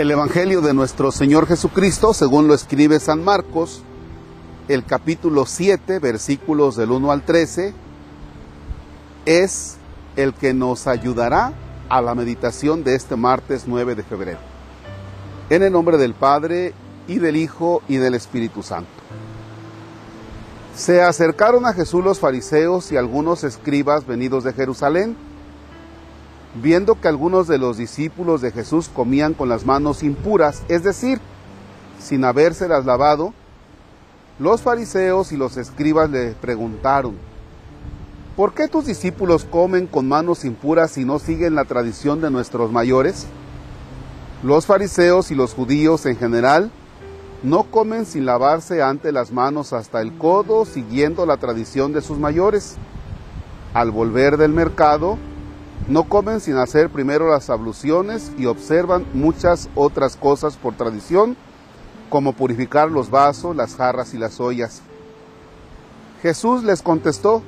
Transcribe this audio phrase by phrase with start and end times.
[0.00, 3.82] El Evangelio de nuestro Señor Jesucristo, según lo escribe San Marcos,
[4.66, 7.74] el capítulo 7, versículos del 1 al 13,
[9.26, 9.76] es
[10.16, 11.52] el que nos ayudará
[11.90, 14.38] a la meditación de este martes 9 de febrero.
[15.50, 16.72] En el nombre del Padre
[17.06, 18.88] y del Hijo y del Espíritu Santo.
[20.74, 25.14] Se acercaron a Jesús los fariseos y algunos escribas venidos de Jerusalén,
[26.54, 31.20] viendo que algunos de los discípulos de Jesús comían con las manos impuras, es decir,
[31.98, 33.32] sin habérselas lavado,
[34.38, 37.14] los fariseos y los escribas le preguntaron,
[38.36, 42.72] ¿por qué tus discípulos comen con manos impuras y no siguen la tradición de nuestros
[42.72, 43.26] mayores?
[44.42, 46.70] Los fariseos y los judíos en general
[47.42, 52.18] no comen sin lavarse ante las manos hasta el codo, siguiendo la tradición de sus
[52.18, 52.76] mayores.
[53.72, 55.18] Al volver del mercado,
[55.88, 61.36] no comen sin hacer primero las abluciones y observan muchas otras cosas por tradición,
[62.08, 64.82] como purificar los vasos, las jarras y las ollas.
[66.22, 67.42] Jesús les contestó,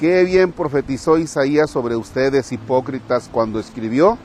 [0.00, 4.16] qué bien profetizó Isaías sobre ustedes hipócritas cuando escribió,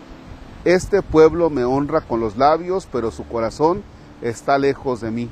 [0.65, 3.81] este pueblo me honra con los labios, pero su corazón
[4.21, 5.29] está lejos de mí.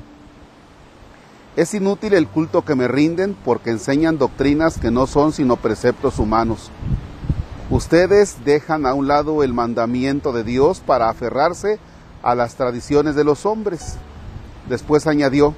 [1.56, 6.18] Es inútil el culto que me rinden porque enseñan doctrinas que no son sino preceptos
[6.18, 6.70] humanos.
[7.70, 11.78] Ustedes dejan a un lado el mandamiento de Dios para aferrarse
[12.22, 13.96] a las tradiciones de los hombres.
[14.70, 15.54] Después añadió,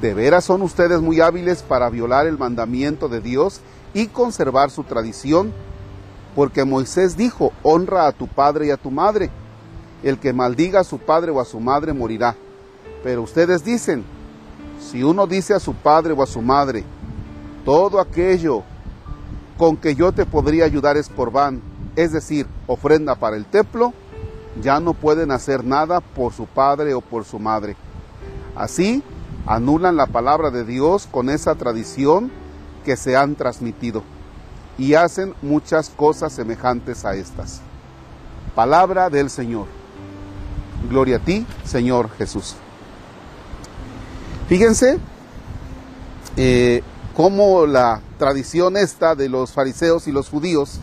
[0.00, 3.60] ¿de veras son ustedes muy hábiles para violar el mandamiento de Dios
[3.92, 5.52] y conservar su tradición?
[6.36, 9.30] Porque Moisés dijo, honra a tu padre y a tu madre.
[10.04, 12.36] El que maldiga a su padre o a su madre morirá.
[13.02, 14.04] Pero ustedes dicen,
[14.80, 16.84] si uno dice a su padre o a su madre,
[17.64, 18.62] todo aquello
[19.56, 21.62] con que yo te podría ayudar es por van,
[21.96, 23.94] es decir, ofrenda para el templo,
[24.62, 27.76] ya no pueden hacer nada por su padre o por su madre.
[28.54, 29.02] Así
[29.46, 32.30] anulan la palabra de Dios con esa tradición
[32.84, 34.02] que se han transmitido
[34.78, 37.60] y hacen muchas cosas semejantes a estas.
[38.54, 39.66] Palabra del Señor.
[40.88, 42.56] Gloria a ti, Señor Jesús.
[44.48, 44.98] Fíjense
[46.36, 46.82] eh,
[47.16, 50.80] cómo la tradición esta de los fariseos y los judíos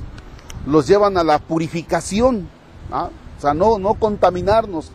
[0.66, 2.50] los llevan a la purificación,
[2.92, 3.10] ¿ah?
[3.38, 4.92] o sea, no, no contaminarnos,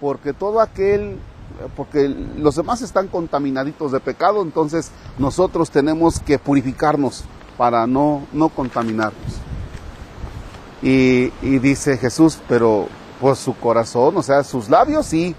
[0.00, 1.18] porque todo aquel
[1.76, 7.24] porque los demás están contaminaditos de pecado, entonces nosotros tenemos que purificarnos
[7.56, 9.40] para no, no contaminarnos.
[10.82, 12.86] Y, y dice Jesús, pero
[13.20, 15.34] pues su corazón, o sea, sus labios sí.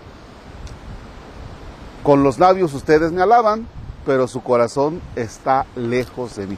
[2.04, 3.66] Con los labios ustedes me alaban,
[4.06, 6.58] pero su corazón está lejos de mí.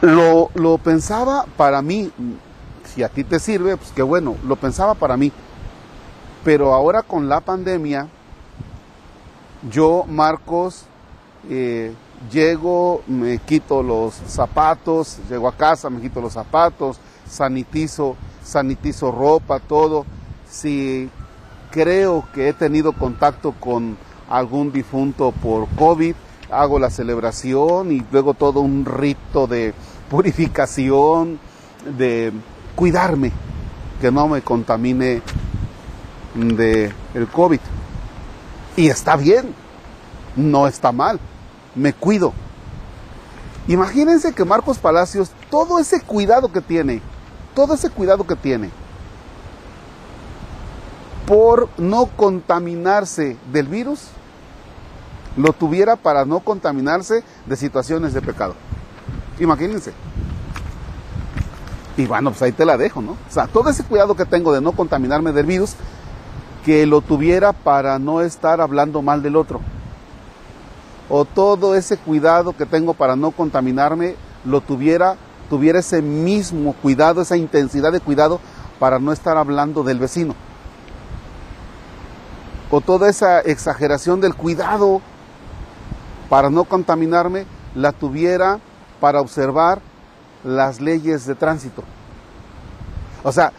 [0.00, 2.10] Lo, lo pensaba para mí,
[2.84, 5.32] si a ti te sirve, pues qué bueno, lo pensaba para mí.
[6.44, 8.08] Pero ahora con la pandemia,
[9.70, 10.84] yo, Marcos,
[11.50, 11.92] eh,
[12.30, 19.58] llego, me quito los zapatos, llego a casa, me quito los zapatos, sanitizo, sanitizo ropa,
[19.58, 20.06] todo.
[20.48, 21.10] Si
[21.70, 23.96] creo que he tenido contacto con
[24.28, 26.14] algún difunto por COVID,
[26.50, 29.74] hago la celebración y luego todo un rito de
[30.10, 31.38] purificación,
[31.96, 32.32] de
[32.74, 33.32] cuidarme,
[34.00, 35.22] que no me contamine
[36.34, 37.60] de el COVID.
[38.76, 39.54] Y está bien,
[40.36, 41.18] no está mal,
[41.74, 42.32] me cuido.
[43.66, 47.02] Imagínense que Marcos Palacios, todo ese cuidado que tiene,
[47.54, 48.70] todo ese cuidado que tiene,
[51.26, 54.08] por no contaminarse del virus,
[55.38, 58.54] lo tuviera para no contaminarse de situaciones de pecado.
[59.38, 59.92] Imagínense.
[61.96, 63.12] Y bueno, pues ahí te la dejo, ¿no?
[63.12, 65.74] O sea, todo ese cuidado que tengo de no contaminarme del virus,
[66.64, 69.60] que lo tuviera para no estar hablando mal del otro.
[71.08, 75.16] O todo ese cuidado que tengo para no contaminarme, lo tuviera,
[75.48, 78.40] tuviera ese mismo cuidado, esa intensidad de cuidado
[78.80, 80.34] para no estar hablando del vecino.
[82.70, 85.00] O toda esa exageración del cuidado
[86.28, 88.58] para no contaminarme, la tuviera
[89.00, 89.80] para observar
[90.44, 91.82] las leyes de tránsito.
[93.22, 93.52] O sea,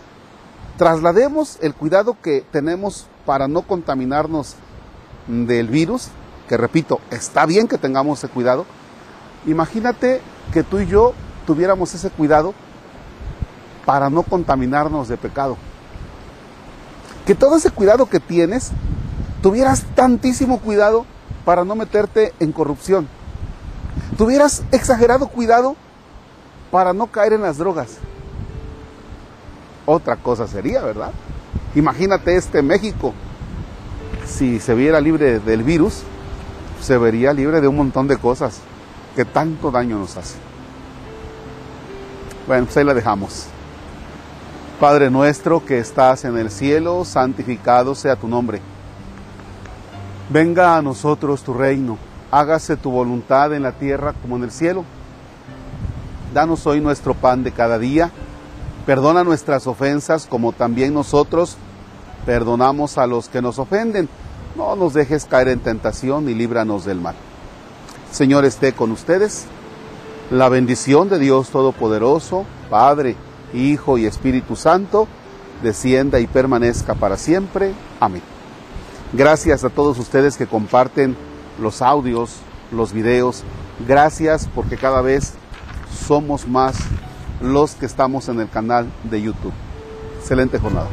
[0.77, 4.56] traslademos el cuidado que tenemos para no contaminarnos
[5.27, 6.10] del virus,
[6.48, 8.66] que repito, está bien que tengamos ese cuidado.
[9.45, 11.13] Imagínate que tú y yo
[11.45, 12.54] tuviéramos ese cuidado
[13.86, 15.57] para no contaminarnos de pecado.
[17.25, 18.72] Que todo ese cuidado que tienes,
[19.42, 21.06] tuvieras tantísimo cuidado
[21.50, 23.07] para no meterte en corrupción.
[24.19, 25.75] Tuvieras exagerado cuidado
[26.69, 27.98] para no caer en las drogas
[29.90, 31.12] otra cosa sería, ¿verdad?
[31.74, 33.12] Imagínate este México,
[34.28, 36.04] si se viera libre del virus,
[36.80, 38.60] se vería libre de un montón de cosas
[39.16, 40.36] que tanto daño nos hace.
[42.46, 43.48] Bueno, pues ahí la dejamos.
[44.80, 48.62] Padre nuestro que estás en el cielo, santificado sea tu nombre.
[50.29, 51.97] Venga a nosotros tu reino,
[52.29, 54.85] hágase tu voluntad en la tierra como en el cielo.
[56.33, 58.11] Danos hoy nuestro pan de cada día,
[58.85, 61.57] perdona nuestras ofensas como también nosotros
[62.27, 64.07] perdonamos a los que nos ofenden.
[64.55, 67.15] No nos dejes caer en tentación y líbranos del mal.
[68.11, 69.45] Señor esté con ustedes.
[70.29, 73.15] La bendición de Dios Todopoderoso, Padre,
[73.51, 75.07] Hijo y Espíritu Santo,
[75.63, 77.73] descienda y permanezca para siempre.
[77.99, 78.21] Amén.
[79.11, 81.17] Gracias a todos ustedes que comparten
[81.59, 82.38] los audios,
[82.71, 83.44] los videos.
[83.88, 85.33] Gracias porque cada vez
[86.07, 86.77] somos más
[87.41, 89.53] los que estamos en el canal de YouTube.
[90.19, 90.89] Excelente jornada.